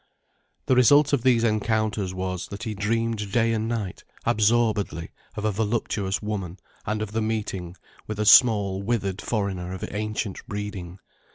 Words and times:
The 0.65 0.73
result 0.75 1.13
of 1.13 1.21
these 1.21 1.43
encounters 1.43 2.11
was, 2.11 2.47
that 2.47 2.63
he 2.63 2.73
dreamed 2.73 3.31
day 3.31 3.53
and 3.53 3.67
night, 3.69 4.03
absorbedly, 4.25 5.11
of 5.35 5.45
a 5.45 5.51
voluptuous 5.51 6.23
woman 6.23 6.57
and 6.87 7.03
of 7.03 7.11
the 7.11 7.21
meeting 7.21 7.77
with 8.07 8.19
a 8.19 8.25
small, 8.25 8.81
withered 8.81 9.21
foreigner 9.21 9.73
of 9.75 9.87
ancient 9.93 10.43
breeding. 10.47 10.97